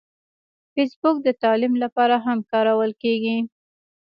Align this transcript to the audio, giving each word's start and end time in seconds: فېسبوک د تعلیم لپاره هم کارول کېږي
فېسبوک 0.73 1.17
د 1.23 1.27
تعلیم 1.41 1.73
لپاره 1.83 2.15
هم 2.25 2.37
کارول 2.51 2.91
کېږي 3.03 3.37